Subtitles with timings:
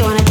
[0.00, 0.29] you wanna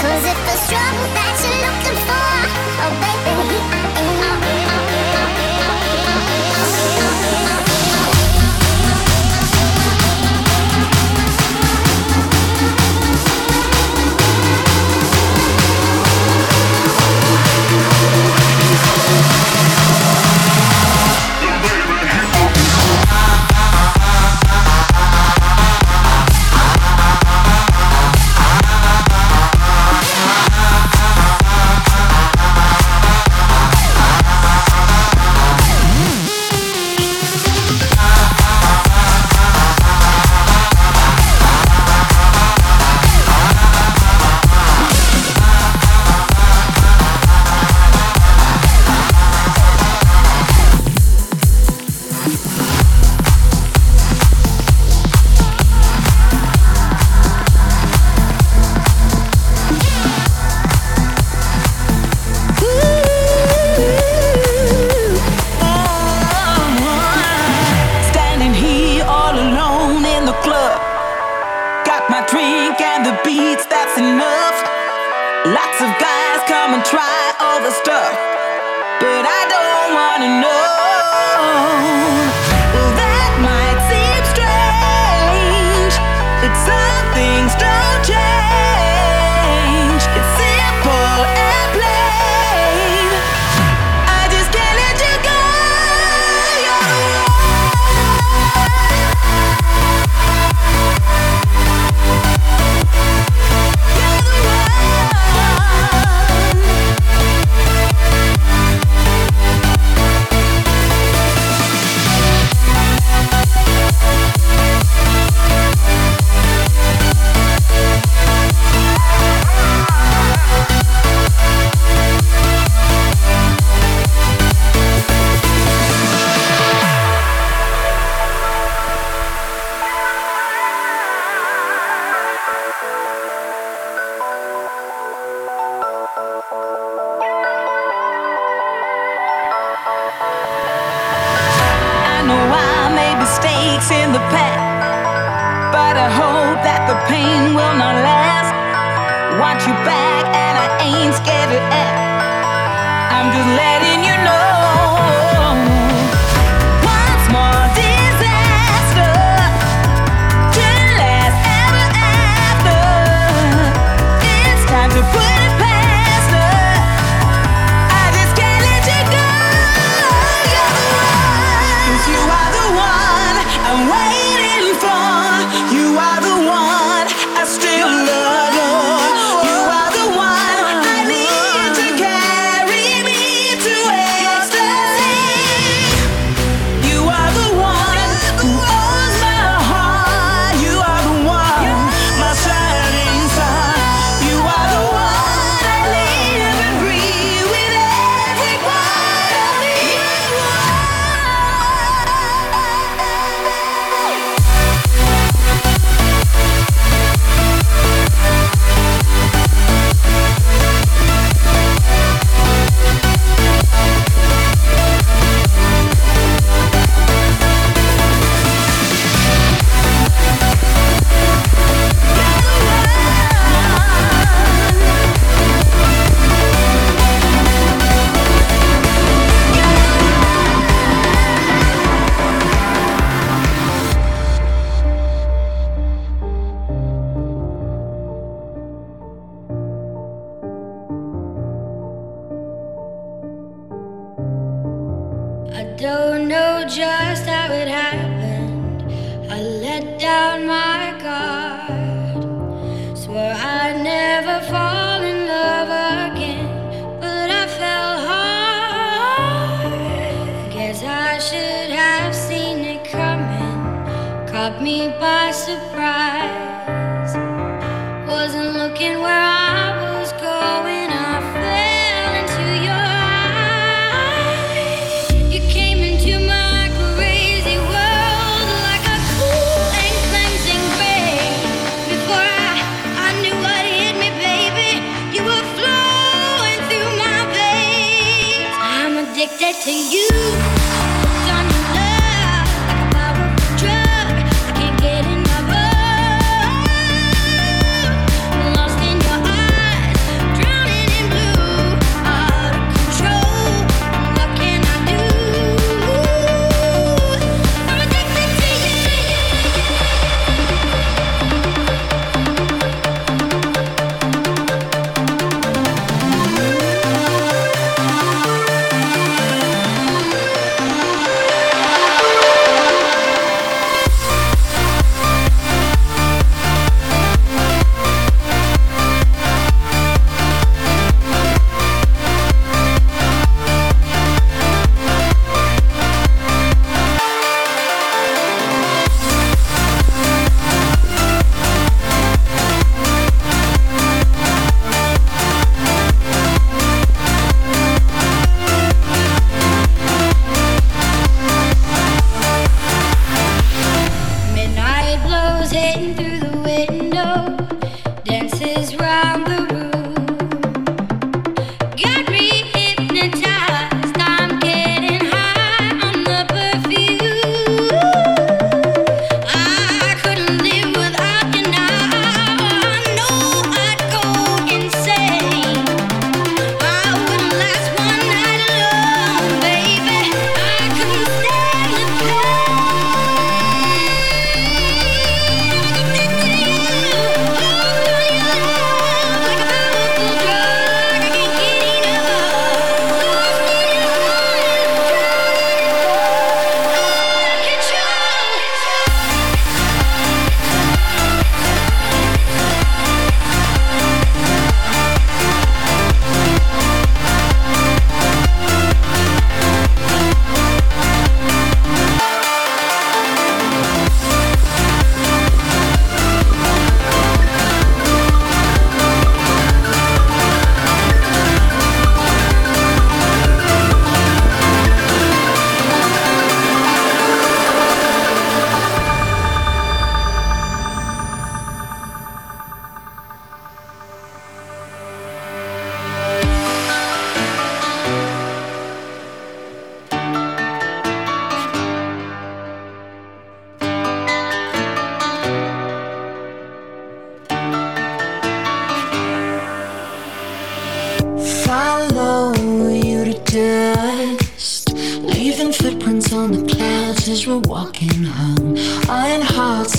[0.00, 2.32] Cause if it's trouble that you're looking for,
[2.80, 3.79] oh baby,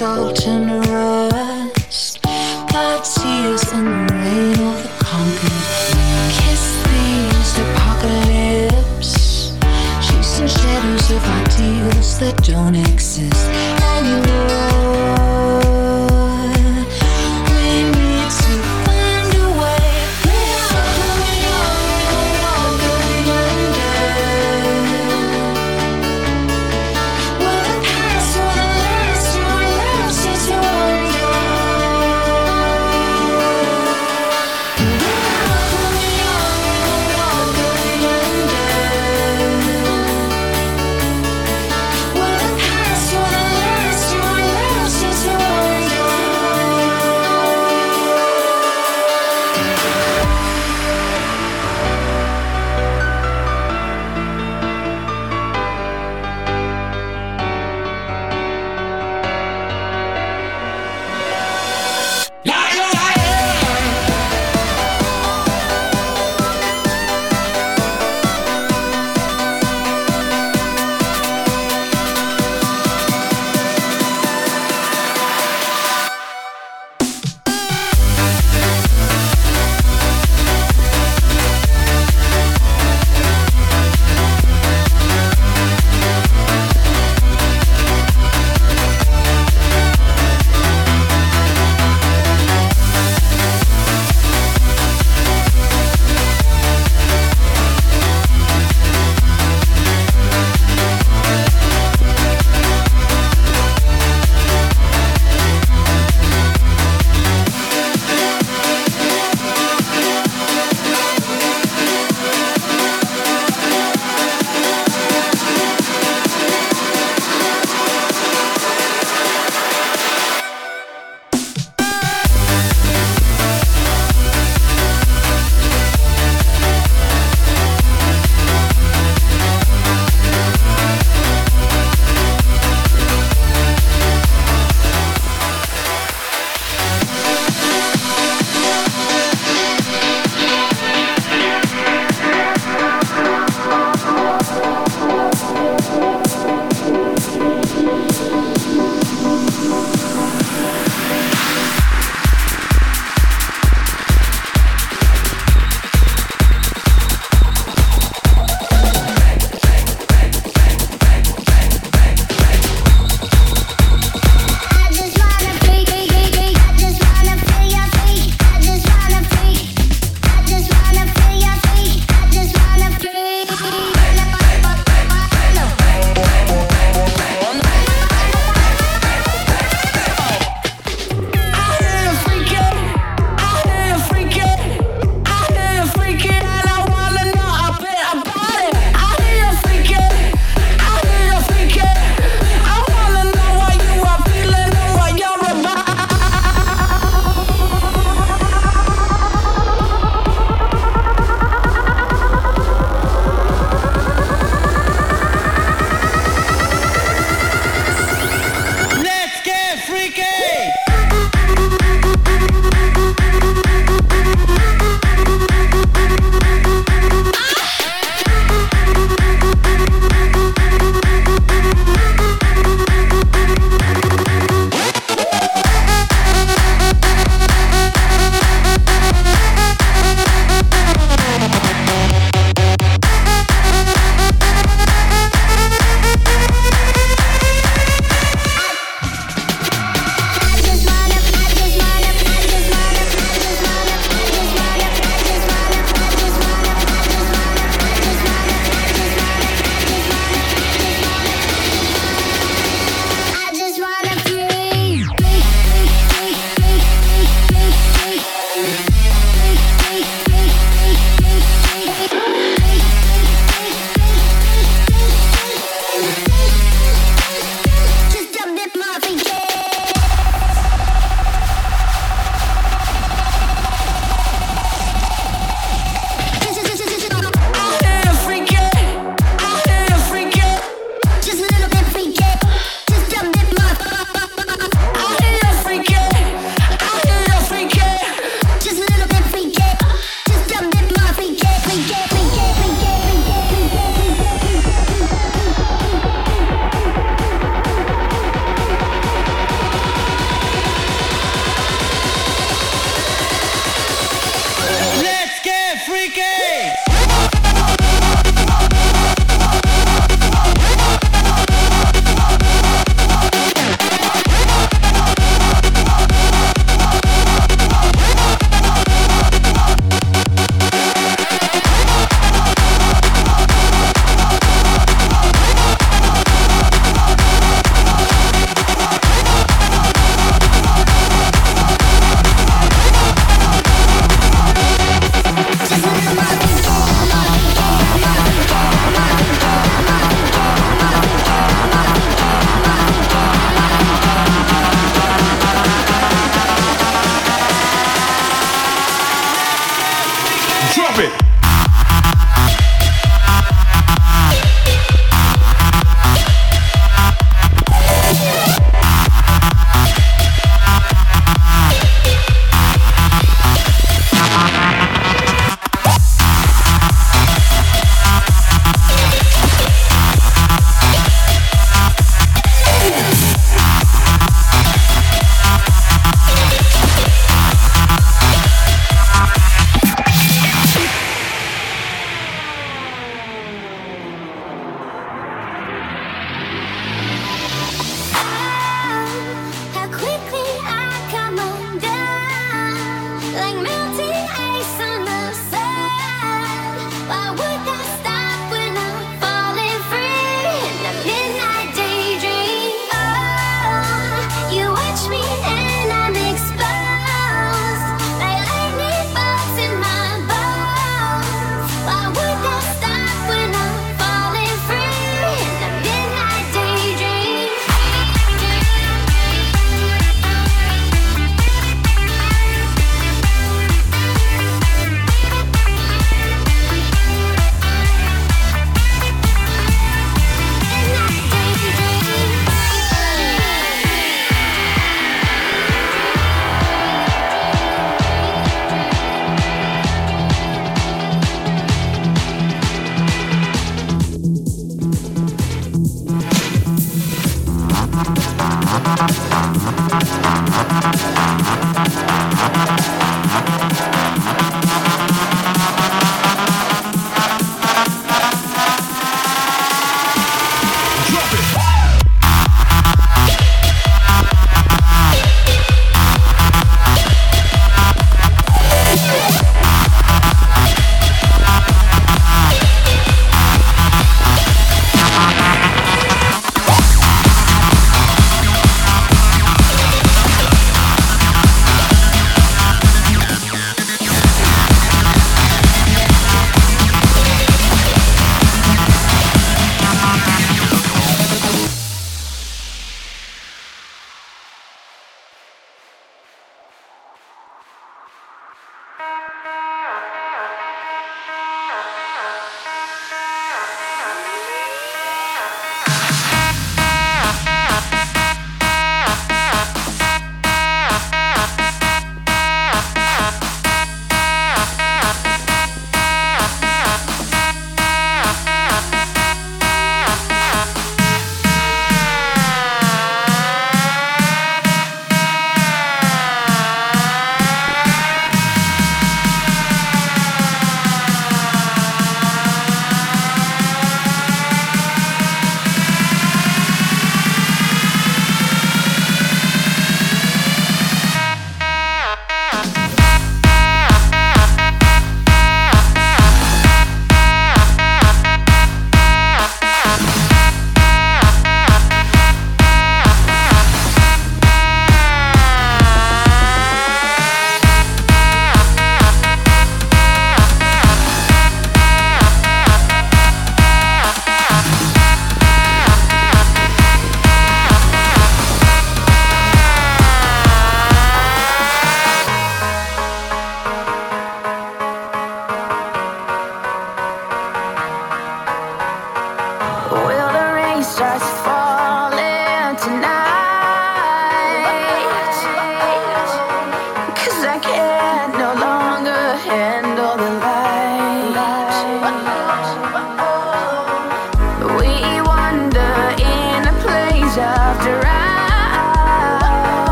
[0.00, 0.37] hearts